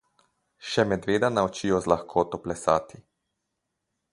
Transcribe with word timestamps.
Še 0.69 0.85
medveda 0.93 1.29
naučijo 1.35 1.81
z 1.87 1.91
lakoto 1.93 2.41
plesati. 2.47 3.03